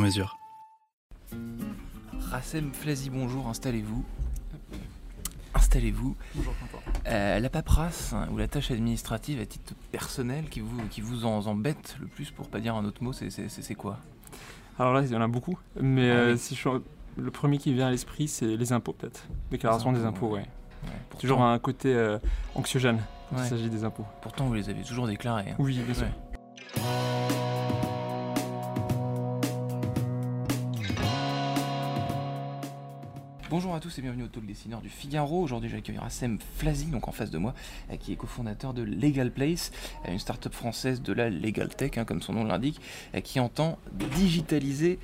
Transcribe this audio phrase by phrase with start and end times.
[0.00, 0.38] mesure.
[2.30, 4.04] Rassem Flazy, bonjour, installez-vous.
[5.54, 6.16] Installez-vous.
[6.34, 6.84] Bonjour Quentin.
[7.06, 11.24] Euh, la paperasse hein, ou la tâche administrative à titre personnel qui vous, qui vous
[11.24, 13.98] en embête le plus, pour pas dire un autre mot, c'est- quoi?
[14.78, 16.38] Alors là, il y en a beaucoup, mais Ah euh, oui.
[16.38, 16.68] si je,
[17.16, 19.24] le premier qui vient à l'esprit, c'est les impôts peut-être.
[19.50, 20.40] Déclaration des impôts, ouais.
[20.40, 20.46] Ouais,
[21.10, 22.18] pourtant, Toujours un côté euh,
[22.54, 23.42] anxiogène quand Ouais.
[23.44, 24.06] il s'agit des impôts.
[24.22, 25.50] pourtant, vous les avez toujours déclarés.
[25.50, 25.56] hein.
[25.58, 26.06] Oui, bien sûr.
[33.50, 35.42] Bonjour à tous et bienvenue au Talk Dessineur du Figaro.
[35.42, 37.52] Aujourd'hui, j'accueille Rassem Flazy, donc en face de moi,
[37.90, 39.72] euh, qui est cofondateur de Legal Place,
[40.06, 42.80] euh, une start-up française de la Legal Tech, hein, comme son nom l'indique,
[43.16, 43.76] euh, qui entend
[44.14, 45.00] digitaliser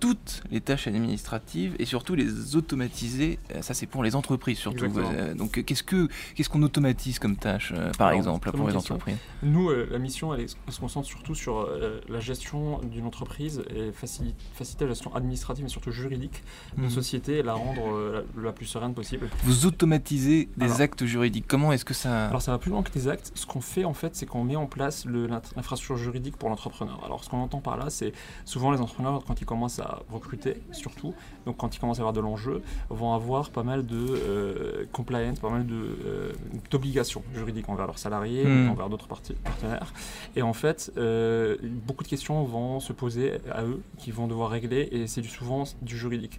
[0.00, 3.38] toutes les tâches administratives et surtout les automatiser.
[3.54, 4.86] Euh, Ça, c'est pour les entreprises surtout.
[4.86, 5.12] Exactement.
[5.16, 8.72] Euh, donc, qu'est-ce que qu'est-ce qu'on automatise comme tâche, euh, par Alors, exemple, pour les
[8.72, 8.94] question.
[8.96, 9.18] entreprises?
[9.42, 11.68] Nous, la mission, elle, est- elle se concentre surtout sur
[12.08, 16.42] la gestion d'une entreprise et facili- faciliter la gestion administrative, mais surtout juridique
[16.76, 16.90] d'une Mhm.
[16.90, 19.28] société et la rendre la, la plus sereine possible.
[19.44, 21.46] Vous automatisez des Alors- actes juridiques.
[21.46, 23.32] Comment est-ce que ça Alors ça va plus loin que des actes.
[23.34, 27.00] Ce qu'on fait en fait, c'est qu'on met en place l'infrastructure juridique pour l'entrepreneur.
[27.04, 28.12] Alors ce qu'on entend par là, c'est
[28.44, 31.14] souvent les entrepreneurs quand ils commencent à recruter, surtout,
[31.46, 35.38] donc quand ils commencent à avoir de l'enjeu, vont avoir pas mal de euh, compliance,
[35.38, 36.32] pas mal euh,
[36.70, 38.70] d'obligations juridiques envers leurs salariés, Hmm.
[38.70, 39.92] envers d'autres parties- partenaires.
[40.36, 44.50] Et en fait, euh, beaucoup de questions vont se poser à eux, qui vont devoir
[44.50, 46.38] régler, et c'est souvent du juridique.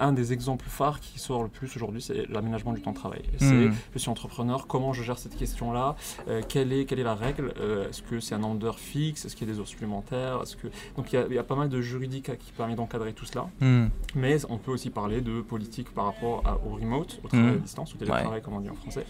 [0.00, 3.22] Un des exemples phares qui sort le plus aujourd'hui, c'est l'aménagement du temps de travail.
[3.38, 3.72] C'est Hmm.
[3.94, 5.96] je suis entrepreneur, comment je gère cette question-là?
[6.28, 7.52] Euh, quelle, est, quelle est la règle?
[7.60, 9.24] Euh, Est-ce que c'est un nombre d'heures fixe?
[9.24, 10.40] Est-ce qu'il y a des heures supplémentaires?
[10.42, 10.68] Est-ce que...
[10.96, 13.12] Donc il y, a, il y a pas mal de juridique euh, qui permet d'encadrer
[13.12, 13.48] tout cela.
[13.60, 13.86] Hmm.
[14.14, 17.58] Mais on peut aussi parler de politique par rapport à- au remote, au travail à
[17.58, 19.06] distance, au télétravail comme on dit en français.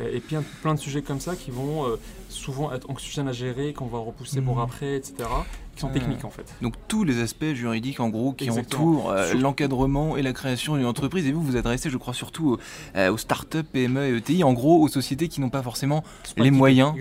[0.00, 1.84] Euh, et puis un- plein de sujets comme ça qui vont
[2.28, 5.28] souvent être anxiogènes à gérer, qu'on va repousser pour après, etc.
[5.74, 6.44] Qui sont techniques en fait.
[6.62, 8.82] Donc tous les aspects juridiques en gros qui Exactement.
[8.82, 11.26] entourent euh, l'encadrement et la création d'une entreprise.
[11.26, 12.58] Et vous vous adressez, je crois, surtout aux,
[12.96, 16.02] euh, aux startups, PME et ETI, en gros aux sociétés qui n'ont pas forcément
[16.36, 16.92] les moyens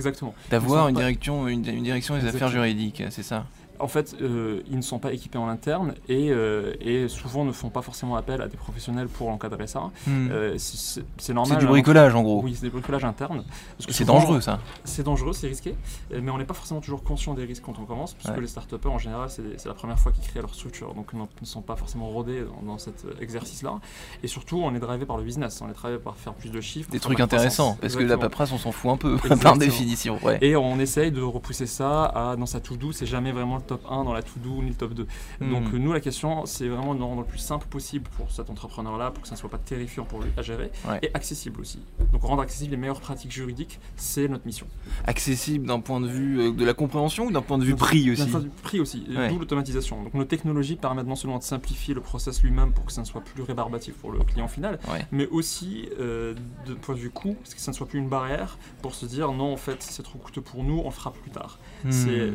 [0.49, 3.03] d'avoir une pas- direction, une, une direction des affaires juridiques.
[3.09, 3.45] C'est ça?
[3.79, 7.51] En fait, euh, ils ne sont pas équipés en interne et, euh, et souvent ne
[7.51, 9.89] font pas forcément appel à des professionnels pour encadrer ça.
[10.07, 10.27] Hmm.
[10.31, 11.53] Euh, c'est- normal.
[11.53, 11.69] c'est du hein.
[11.69, 12.41] bricolage en gros.
[12.43, 12.71] Oui, c'est
[13.03, 13.43] internes.
[13.77, 14.59] Parce que C'est dangereux ça.
[14.83, 15.75] C'est dangereux, c'est risqué,
[16.11, 18.41] mais on n'est pas forcément toujours conscient des risques quand on commence, puisque Ouais.
[18.41, 21.45] les start en général, c'est la première fois qu'ils créent leur structure, donc ils ne
[21.45, 23.79] sont pas forcément rodés dans, dans cet exercice-là.
[24.23, 26.61] Et surtout, on est drivé par le business, on est drivé par faire plus de
[26.61, 26.89] chiffres.
[26.91, 27.77] Des trucs intéressants.
[27.81, 30.17] Parce que la paperasse, on s'en fout un peu par définition.
[30.23, 30.37] Ouais.
[30.41, 33.85] Et on essaye de repousser ça à, dans sa to-do, c'est jamais vraiment le top
[33.89, 35.03] 1 dans la to-do ni le top 2.
[35.41, 35.75] Donc Hmm.
[35.75, 38.49] euh, nous, la question, c'est vraiment de le rendre le plus simple possible pour cet
[38.49, 40.99] entrepreneur-là, pour que ça ne soit pas terrifiant pour lui à gérer, Ouais.
[41.03, 41.79] et accessible aussi.
[42.11, 44.65] Donc rendre accessible les meilleures pratiques juridiques, c'est notre mission.
[45.05, 47.77] Accessible d'un point de vue euh, de la compréhension ou d'un point de vue D'un
[47.77, 49.29] prix D'un aussi point de vue prix aussi, Ouais.
[49.29, 50.03] d'où l'automatisation.
[50.03, 53.05] Donc nos technologies permettent non seulement de simplifier le process lui-même pour que ça ne
[53.05, 55.05] soit plus rébarbatif pour le client final, Ouais.
[55.11, 56.33] mais aussi euh,
[56.67, 59.05] de point de vue coût, parce que ça ne soit plus une barrière pour se
[59.05, 61.59] dire non, en fait, c'est trop coûteux pour nous, on le fera plus tard.
[61.85, 61.91] Hmm.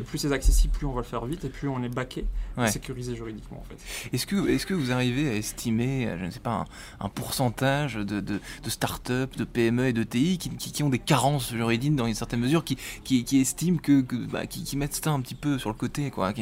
[0.07, 2.25] Plus c'est accessible, plus on va le faire vite et plus on est baqué,
[2.57, 2.71] Ouais.
[2.71, 4.09] sécurisé juridiquement en fait.
[4.15, 6.65] Est-ce que, est que vous arrivez à estimer, euh, je ne sais pas,
[6.99, 10.83] un, un pourcentage de, de, de start-up, de PME et de TI qui, qui- qui
[10.83, 14.45] ont des carences juridiques dans une certaine mesure, qui, qui, qui estiment que, que- bah,
[14.47, 16.33] qui, qui mettent ça un petit peu sur le côté, quoi.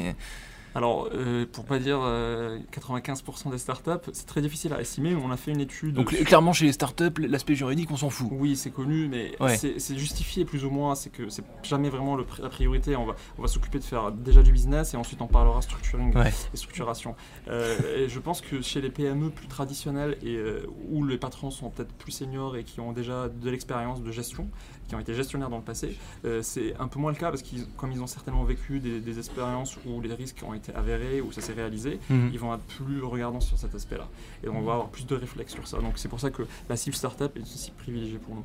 [0.76, 5.16] Alors, euh, pour pas dire euh, 95% des startups, c'est très difficile à estimer.
[5.16, 5.94] On a fait une étude.
[5.94, 8.28] Donc sur- clairement chez les startups, l'aspect juridique, on s'en fout.
[8.32, 9.56] Oui, c'est connu, mais Ouais.
[9.58, 10.96] c'est justifié plus ou moins.
[10.96, 12.96] C'est que c'est jamais vraiment le la priorité.
[12.96, 16.16] On va, on va s'occuper de faire déjà du business et ensuite on parlera structuring
[16.18, 16.32] Ouais.
[16.54, 17.16] et structuration.
[17.48, 21.52] Euh, et je pense que chez les PME plus traditionnelles et euh, où les patrons
[21.52, 24.50] sont peut-être plus seniors et qui ont déjà de l'expérience de gestion,
[24.88, 27.42] qui ont été gestionnaires dans le passé, euh, c'est un peu moins le cas parce
[27.42, 31.22] qu'ils, comme ils ont certainement vécu des, des expériences où les risques ont été avérés,
[31.22, 32.30] où ça s'est réalisé, Mhm.
[32.34, 34.08] ils vont être plus regardants sur cet aspect-là.
[34.44, 35.78] Et on va avoir plus de réflexes sur ça.
[35.80, 38.44] Donc c'est pour ça que la cible startup est aussi privilégiée pour nous.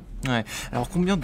[0.71, 1.17] Alors combien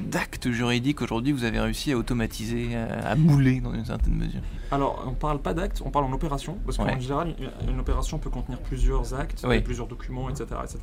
[0.00, 4.40] d'actes juridiques aujourd'hui vous avez réussi à automatiser, à, à mouler dans une certaine mesure?
[4.70, 7.00] Alors, on parle pas d'actes, on parle en opération, parce qu'en Ouais.
[7.00, 9.60] général, une, une opération peut contenir plusieurs actes, Oui.
[9.60, 10.80] plusieurs documents, etc., etc.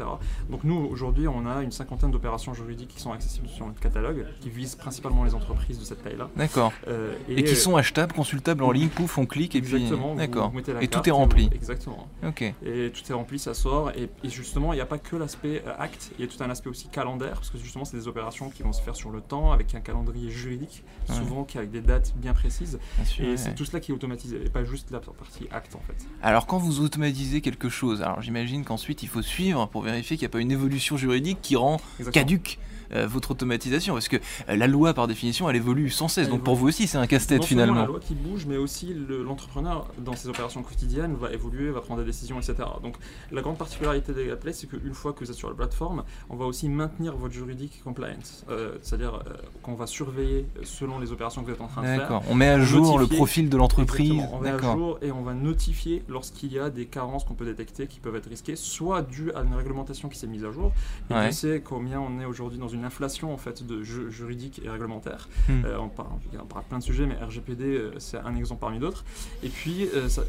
[0.49, 4.25] Donc nous, aujourd'hui, on a une cinquantaine d'opérations juridiques qui sont accessibles sur notre catalogue,
[4.41, 6.29] qui visent principalement les entreprises de cette taille-là.
[6.35, 6.73] D'accord.
[6.87, 10.51] Euh, Et qui sont achetables, consultables en ligne, pouf, on clique et puis Exactement, d'accord.
[10.81, 11.47] Et tout est rempli.
[11.47, 12.07] vous- Exactement.
[12.25, 12.41] Ok.
[12.41, 13.91] Et tout est rempli, ça sort.
[13.91, 16.41] Et, et justement, il n'y a pas que l'aspect euh, acte, il y a tout
[16.43, 19.09] un aspect aussi calendaire, parce que justement, c'est des opérations qui vont se faire sur
[19.11, 21.15] le temps, avec un calendrier juridique, Ouais.
[21.15, 22.79] souvent qui avec des dates bien précises.
[22.97, 23.37] Bien sûr, Et ouais.
[23.37, 25.95] c'est tout cela qui est automatisé, et pas juste la partie acte en fait.
[26.21, 30.25] Alors quand vous automatisez quelque chose, alors j'imagine qu'ensuite il faut suivre pour vérifier qu'il
[30.25, 32.11] n'y a pas une évolution juridique qui rend Exactement.
[32.25, 32.59] caduque
[32.93, 34.17] euh, votre automatisation, parce que
[34.49, 36.97] euh, la loi par définition elle évolue sans cesse, Elle donc pour vous aussi c'est
[36.97, 37.81] un casse-tête finalement.
[37.81, 41.81] la loi qui bouge, mais aussi le- l'entrepreneur dans ses opérations quotidiennes va évoluer, va
[41.81, 42.55] prendre des décisions, etc.
[42.83, 42.95] Donc
[43.31, 46.35] la grande particularité des Play, c'est qu'une fois que vous êtes sur la plateforme, on
[46.35, 49.23] va aussi maintenir votre juridique compliance, Euh, c'est-à-dire
[49.63, 51.99] qu'on va surveiller selon les opérations que vous êtes en train de faire.
[51.99, 54.21] D'accord, on met à jour le profil de l'entreprise.
[54.33, 57.45] On met à jour et on va notifier lorsqu'il y a des carences qu'on peut
[57.45, 60.71] détecter qui peuvent être risquées, soit dues à une réglementation qui s'est mise à jour.
[61.09, 61.21] Et Ouais.
[61.23, 64.69] Dieu sait combien on est aujourd'hui dans une inflation en fait de ju- juridique et
[64.69, 65.29] réglementaire.
[65.47, 65.63] Hmm.
[65.65, 66.09] Euh, on, parle,
[66.41, 69.05] on parle plein de sujets, mais RGPD euh, c'est un exemple parmi d'autres.
[69.43, 70.23] Et puis euh, ça-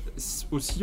[0.50, 0.82] aussi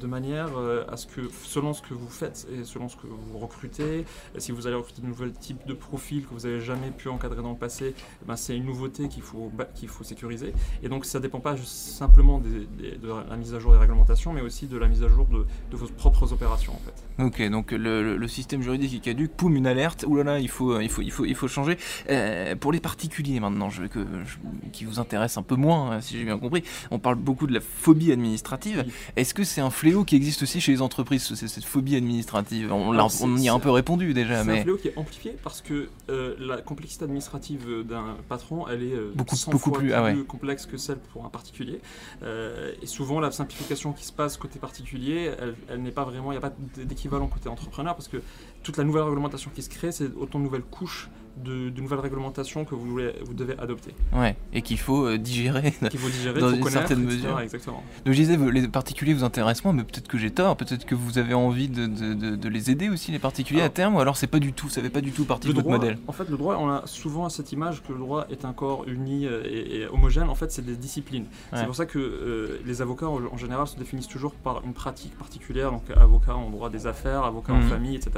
[0.00, 0.48] de manière
[0.88, 4.04] à ce que selon ce que vous faites et selon ce que vous recrutez,
[4.38, 7.42] si vous allez recruter de nouveaux types de profils que vous avez jamais pu encadrer
[7.42, 10.52] dans le passé, eh ben, c'est une nouveauté qu'il faut, qu'il faut sécuriser.
[10.82, 14.32] Et donc ça dépend pas simplement des- des- de la mise à jour des réglementations,
[14.32, 17.24] mais aussi de la mise à jour de, de vos propres opérations en fait.
[17.24, 21.02] Ok, donc le, système juridique est caduque, poum, une alerte, oulala, il faut, il faut,
[21.02, 21.76] il faut, il faut changer.
[22.08, 26.00] Euh, pour les particuliers maintenant, je, que, je- qui vous intéressent un peu moins, hein,
[26.00, 28.84] si j'ai bien compris, on parle beaucoup de la phobie administrative.
[28.86, 28.92] Oui.
[29.16, 32.72] Est-ce que c'est un fléau qui existe aussi chez les entreprises, ce- cette phobie administrative?
[32.72, 35.36] On, Alors, y a un peu répondu déjà, C'est un mais fléau qui est amplifié
[35.42, 39.78] parce que euh, la complexité administrative d'un patron, elle est euh, Beaucoup- 100 beaucoup fois
[39.78, 40.16] plus, ah ouais.
[40.26, 41.80] complexe que celle pour un particulier.
[42.22, 46.32] Euh, et souvent, la simplification qui se passe côté particulier, elle, elle n'est pas vraiment,
[46.32, 48.18] il n'y a pas d'équivalent côté entrepreneur parce que
[48.62, 51.08] toute la nouvelle réglementation qui se crée, c'est autant de nouvelles couches
[51.44, 53.94] de, de nouvelles réglementations que vous, voulez, vous devez adopter.
[54.12, 55.72] ouais, et qu'il faut euh, digérer.
[55.90, 57.40] Qu'il faut digérer, Dans une certaine mesure.
[57.40, 57.82] Exactement.
[58.04, 60.94] Donc je disais, les particuliers vous intéressent moins, mais peut-être que j'ai tort, peut-être que
[60.94, 64.00] vous avez envie de, de- de- de les aider aussi, les particuliers, à terme, ou
[64.00, 65.96] alors c'est pas du tout, ça fait pas du tout partie de votre droit, modèle?
[66.08, 68.84] en fait, le droit, on a souvent cette image que le droit est un corps
[68.86, 70.28] uni euh, et, et homogène.
[70.28, 71.24] En fait, c'est des disciplines.
[71.52, 71.60] Ouais.
[71.60, 75.16] C'est pour ça que euh, les avocats, en, général, se définissent toujours par une pratique
[75.16, 75.70] particulière.
[75.70, 78.10] Donc, avocat en droit des affaires, avocat en famille, etc.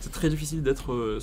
[0.00, 1.20] C'est très difficile d'être euh,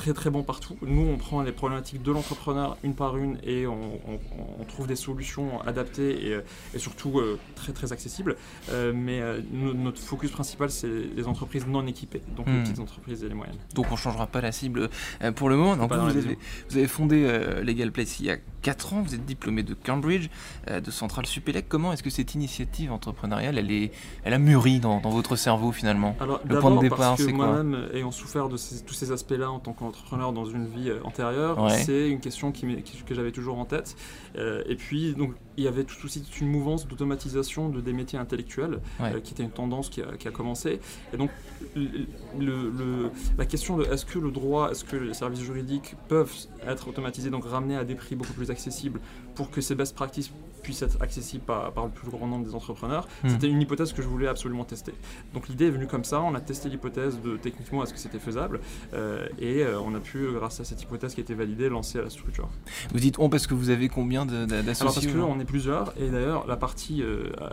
[0.00, 0.76] très très bon partout.
[0.80, 3.74] Nous, on prend les problématiques de l'entrepreneur une par une et on,
[4.08, 4.20] on-
[4.58, 6.40] on trouve des solutions adaptées et, euh,
[6.74, 8.36] et surtout euh, très très accessibles.
[8.70, 12.62] Euh, mais euh, no- notre focus principal, c'est les entreprises non équipées, donc les Mhm.
[12.62, 13.58] petites entreprises et les moyennes.
[13.74, 14.88] Donc on changera pas la cible
[15.36, 15.76] pour le moment.
[15.76, 16.38] Donc vous, avez,
[16.70, 17.18] vous avez fondé
[17.62, 20.28] Legal Place il y a 4 ans, vous êtes diplômé de Cambridge,
[20.68, 21.68] euh, de Centrale Supélec.
[21.68, 23.92] Comment est-ce que cette initiative entrepreneuriale, elle, est,
[24.24, 26.16] elle a mûri dans, dans votre cerveau finalement?
[26.20, 27.46] Alors, Le point de départ, c'est quoi?
[27.46, 30.98] moi-même, ayant souffert de ces- tous ces aspects-là en tant qu'entrepreneur dans une vie euh,
[31.04, 31.82] antérieure, Ouais.
[31.84, 33.96] c'est une question qui m'est- qui- que j'avais toujours en tête.
[34.36, 37.92] Euh, et puis, donc, il y avait tout aussi toute une mouvance d'automatisation de des
[37.92, 39.12] métiers intellectuels, Ouais.
[39.14, 40.80] euh, qui était une tendance qui a, qui a commencé.
[41.12, 41.30] Et donc,
[41.74, 42.06] le-
[42.38, 46.32] le- le- la question de est-ce que le droit, est-ce que les services juridiques peuvent
[46.66, 49.00] être automatisés, donc ramenés à des prix beaucoup plus accessibles
[49.34, 50.30] pour que ces best practices
[50.62, 53.28] puissent être accessibles par, par le plus grand nombre des entrepreneurs, Hmm.
[53.28, 54.92] c'était une hypothèse que je voulais absolument tester.
[55.34, 58.18] Donc l'idée est venue comme ça, on a testé l'hypothèse de techniquement est-ce que c'était
[58.18, 58.60] faisable
[58.94, 61.98] euh, et euh, on a pu, grâce à cette hypothèse qui a été validée, lancer
[61.98, 62.48] à la structure.
[62.92, 65.92] Vous dites on parce que vous avez combien de- Alors parce d'associés qu'on est plusieurs
[66.00, 67.50] et d'ailleurs la partie euh, euh,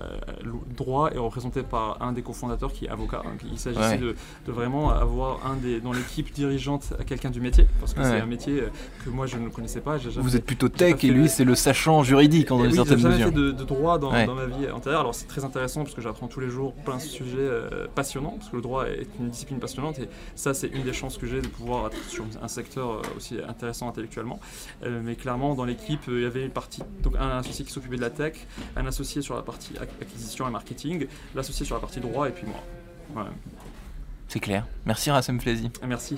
[0.76, 3.22] droit est représentée par un des cofondateurs qui est avocat.
[3.24, 3.98] Donc, il s'agissait Ouais.
[3.98, 8.06] de, de vraiment avoir un des dans l'équipe dirigeante quelqu'un du métier parce que Ouais.
[8.06, 8.70] c'est un métier euh,
[9.04, 9.98] que moi je ne connaissais pas.
[9.98, 13.04] jamais- Vous êtes plutôt tech et lui c'est le sachant juridique en une oui, j'ai
[13.04, 13.28] jamais mesure.
[13.30, 14.26] fait de, de droit dans, Ouais.
[14.26, 15.02] dans ma vie antérieure.
[15.02, 18.36] Alors c'est très intéressant parce que j'apprends tous les jours plein de sujets euh, passionnants
[18.38, 21.26] parce que le droit est une discipline passionnante et ça c'est une des chances que
[21.28, 24.40] j'ai de pouvoir être sur un secteur euh, aussi intéressant intellectuellement.
[24.84, 27.96] Euh, mais clairement dans l'équipe il y avait une partie donc un associé qui s'occupait
[27.98, 28.34] de la tech,
[28.76, 32.32] un associé sur la partie ac- acquisition et marketing, l'associé sur la partie droit et
[32.32, 33.26] puis moi.
[34.28, 34.66] C'est clair.
[34.86, 35.72] Merci Rassem Flazy.
[35.88, 36.18] Merci.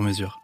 [0.00, 0.40] sur mesure.